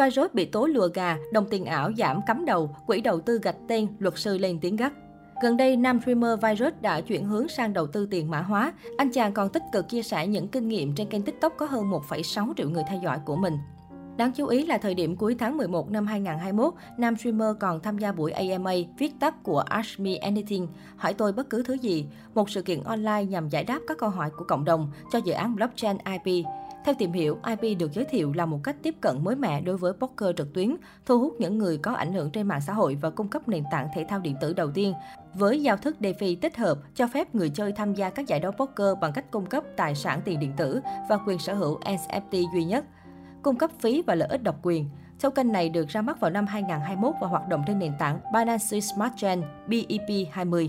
[0.00, 3.56] Virus bị tố lùa gà, đồng tiền ảo giảm cắm đầu, quỹ đầu tư gạch
[3.68, 4.92] tên, luật sư lên tiếng gắt.
[5.42, 8.72] Gần đây, nam streamer Virus đã chuyển hướng sang đầu tư tiền mã hóa.
[8.96, 11.90] Anh chàng còn tích cực chia sẻ những kinh nghiệm trên kênh TikTok có hơn
[11.90, 13.54] 1,6 triệu người theo dõi của mình.
[14.16, 17.98] Đáng chú ý là thời điểm cuối tháng 11 năm 2021, nam streamer còn tham
[17.98, 22.06] gia buổi AMA viết tắt của Ask Me Anything, hỏi tôi bất cứ thứ gì,
[22.34, 25.32] một sự kiện online nhằm giải đáp các câu hỏi của cộng đồng cho dự
[25.32, 26.46] án blockchain IP.
[26.84, 29.76] Theo tìm hiểu, IP được giới thiệu là một cách tiếp cận mới mẻ đối
[29.76, 30.76] với poker trực tuyến,
[31.06, 33.64] thu hút những người có ảnh hưởng trên mạng xã hội và cung cấp nền
[33.70, 34.94] tảng thể thao điện tử đầu tiên.
[35.34, 38.52] Với giao thức DeFi tích hợp, cho phép người chơi tham gia các giải đấu
[38.52, 42.52] poker bằng cách cung cấp tài sản tiền điện tử và quyền sở hữu NFT
[42.54, 42.84] duy nhất
[43.42, 44.90] cung cấp phí và lợi ích độc quyền.
[45.22, 48.80] Token này được ra mắt vào năm 2021 và hoạt động trên nền tảng Binance
[48.80, 50.68] Smart Chain BEP20.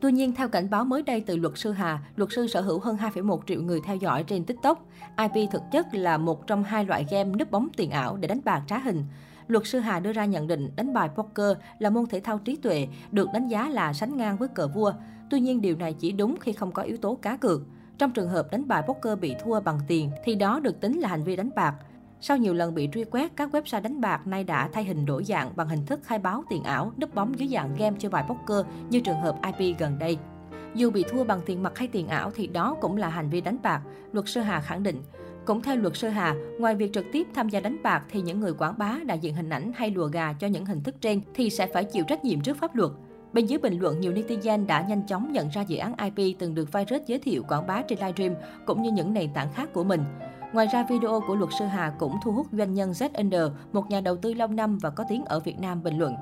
[0.00, 2.78] Tuy nhiên, theo cảnh báo mới đây từ luật sư Hà, luật sư sở hữu
[2.78, 4.86] hơn 2,1 triệu người theo dõi trên TikTok.
[5.18, 8.40] IP thực chất là một trong hai loại game núp bóng tiền ảo để đánh
[8.44, 9.04] bạc trá hình.
[9.48, 12.56] Luật sư Hà đưa ra nhận định đánh bài poker là môn thể thao trí
[12.56, 14.92] tuệ, được đánh giá là sánh ngang với cờ vua.
[15.30, 17.60] Tuy nhiên, điều này chỉ đúng khi không có yếu tố cá cược.
[17.98, 21.08] Trong trường hợp đánh bài poker bị thua bằng tiền, thì đó được tính là
[21.08, 21.74] hành vi đánh bạc.
[22.22, 25.24] Sau nhiều lần bị truy quét, các website đánh bạc nay đã thay hình đổi
[25.24, 28.24] dạng bằng hình thức khai báo tiền ảo, núp bóng dưới dạng game chơi bài
[28.28, 30.18] poker như trường hợp IP gần đây.
[30.74, 33.40] Dù bị thua bằng tiền mặt hay tiền ảo thì đó cũng là hành vi
[33.40, 33.82] đánh bạc,
[34.12, 35.02] luật sư Hà khẳng định.
[35.44, 38.40] Cũng theo luật sư Hà, ngoài việc trực tiếp tham gia đánh bạc thì những
[38.40, 41.20] người quảng bá đại diện hình ảnh hay lùa gà cho những hình thức trên
[41.34, 42.90] thì sẽ phải chịu trách nhiệm trước pháp luật.
[43.32, 46.54] Bên dưới bình luận, nhiều netizen đã nhanh chóng nhận ra dự án IP từng
[46.54, 48.34] được Virus giới thiệu quảng bá trên livestream
[48.66, 50.00] cũng như những nền tảng khác của mình.
[50.52, 54.00] Ngoài ra, video của luật sư Hà cũng thu hút doanh nhân Z một nhà
[54.00, 56.14] đầu tư lâu năm và có tiếng ở Việt Nam bình luận.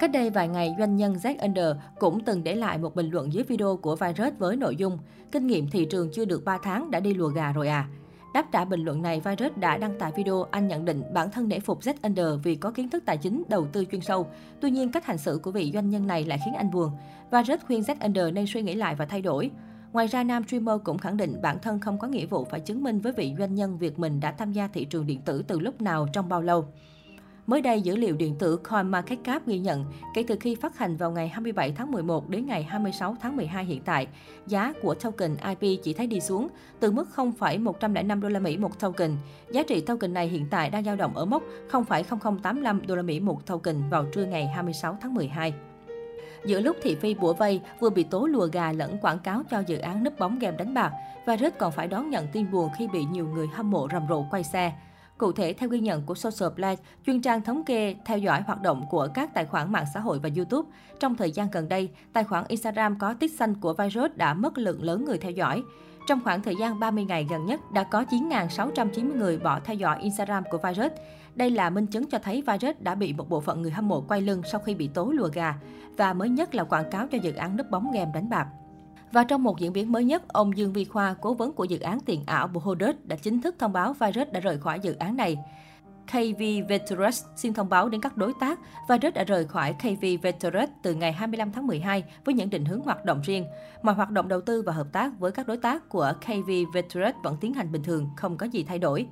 [0.00, 3.44] Cách đây vài ngày, doanh nhân Jack cũng từng để lại một bình luận dưới
[3.44, 4.98] video của Virus với nội dung
[5.32, 7.88] Kinh nghiệm thị trường chưa được 3 tháng đã đi lùa gà rồi à.
[8.34, 11.48] Đáp trả bình luận này, Virus đã đăng tải video anh nhận định bản thân
[11.48, 14.26] nể phục Z vì có kiến thức tài chính, đầu tư chuyên sâu.
[14.60, 16.90] Tuy nhiên, cách hành xử của vị doanh nhân này lại khiến anh buồn.
[17.30, 19.50] Virus khuyên Z nên suy nghĩ lại và thay đổi.
[19.92, 22.82] Ngoài ra, nam streamer cũng khẳng định bản thân không có nghĩa vụ phải chứng
[22.82, 25.60] minh với vị doanh nhân việc mình đã tham gia thị trường điện tử từ
[25.60, 26.66] lúc nào trong bao lâu.
[27.46, 31.10] Mới đây, dữ liệu điện tử CoinMarketCap ghi nhận, kể từ khi phát hành vào
[31.10, 34.06] ngày 27 tháng 11 đến ngày 26 tháng 12 hiện tại,
[34.46, 36.48] giá của token IP chỉ thấy đi xuống,
[36.80, 39.16] từ mức 0,105 đô la Mỹ một token.
[39.52, 43.20] Giá trị token này hiện tại đang dao động ở mốc 0,0085 đô la Mỹ
[43.20, 45.54] một token vào trưa ngày 26 tháng 12.
[46.46, 49.62] Giữa lúc thị phi bủa vây vừa bị tố lùa gà lẫn quảng cáo cho
[49.66, 50.92] dự án núp bóng game đánh bạc,
[51.26, 54.06] và rất còn phải đón nhận tin buồn khi bị nhiều người hâm mộ rầm
[54.08, 54.72] rộ quay xe.
[55.18, 58.62] Cụ thể, theo ghi nhận của Social Blade, chuyên trang thống kê theo dõi hoạt
[58.62, 60.68] động của các tài khoản mạng xã hội và YouTube,
[61.00, 64.58] trong thời gian gần đây, tài khoản Instagram có tích xanh của virus đã mất
[64.58, 65.62] lượng lớn người theo dõi.
[66.06, 69.98] Trong khoảng thời gian 30 ngày gần nhất, đã có 9.690 người bỏ theo dõi
[70.00, 70.92] Instagram của Virus.
[71.34, 74.00] Đây là minh chứng cho thấy Virus đã bị một bộ phận người hâm mộ
[74.00, 75.54] quay lưng sau khi bị tố lùa gà.
[75.96, 78.46] Và mới nhất là quảng cáo cho dự án núp bóng game đánh bạc.
[79.12, 81.80] Và trong một diễn biến mới nhất, ông Dương Vi Khoa, cố vấn của dự
[81.80, 85.16] án tiền ảo Bohodus đã chính thức thông báo Virus đã rời khỏi dự án
[85.16, 85.36] này.
[86.06, 90.70] KV Ventures xin thông báo đến các đối tác Virus đã rời khỏi KV Ventures
[90.82, 93.46] từ ngày 25 tháng 12 với những định hướng hoạt động riêng.
[93.82, 97.14] Mọi hoạt động đầu tư và hợp tác với các đối tác của KV Ventures
[97.22, 99.06] vẫn tiến hành bình thường, không có gì thay đổi.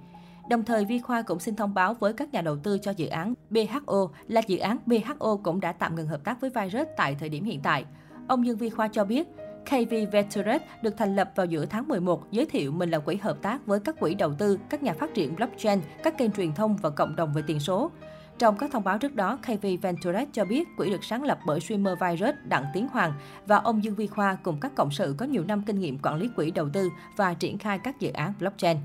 [0.49, 3.07] Đồng thời, Vi Khoa cũng xin thông báo với các nhà đầu tư cho dự
[3.07, 7.17] án BHO là dự án BHO cũng đã tạm ngừng hợp tác với Virus tại
[7.21, 7.85] thời điểm hiện tại.
[8.29, 9.29] Ông Dương Vi Khoa cho biết,
[9.67, 13.43] KV Ventures được thành lập vào giữa tháng 11, giới thiệu mình là quỹ hợp
[13.43, 16.77] tác với các quỹ đầu tư, các nhà phát triển blockchain, các kênh truyền thông
[16.77, 17.91] và cộng đồng về tiền số.
[18.39, 21.61] Trong các thông báo trước đó, KV Ventures cho biết quỹ được sáng lập bởi
[21.61, 23.13] streamer Virus Đặng Tiến Hoàng
[23.47, 26.17] và ông Dương Vi Khoa cùng các cộng sự có nhiều năm kinh nghiệm quản
[26.17, 28.77] lý quỹ đầu tư và triển khai các dự án blockchain.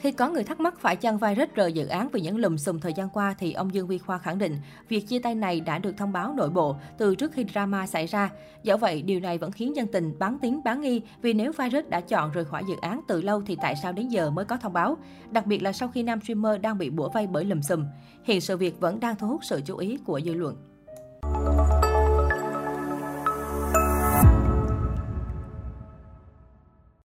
[0.00, 2.78] Khi có người thắc mắc phải chăng virus rời dự án vì những lùm xùm
[2.78, 4.56] thời gian qua thì ông Dương Vi Khoa khẳng định
[4.88, 8.06] việc chia tay này đã được thông báo nội bộ từ trước khi drama xảy
[8.06, 8.30] ra.
[8.62, 11.88] Do vậy, điều này vẫn khiến dân tình bán tiếng bán nghi vì nếu virus
[11.88, 14.56] đã chọn rời khỏi dự án từ lâu thì tại sao đến giờ mới có
[14.56, 14.96] thông báo?
[15.30, 17.84] Đặc biệt là sau khi nam streamer đang bị bủa vây bởi lùm xùm.
[18.24, 20.69] Hiện sự việc vẫn đang thu hút sự chú ý của dư luận.